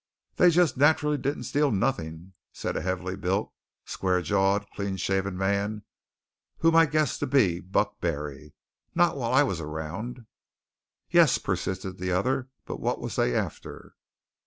[0.37, 3.53] "They just nat'rally didn't steal nothin'," said a heavy built,
[3.85, 5.83] square jawed, clean shaven man
[6.57, 8.55] whom I guessed to be Buck Barry.
[8.95, 10.25] "Not while I was around."
[11.11, 13.93] "Yes," persisted the other, "but what was they after."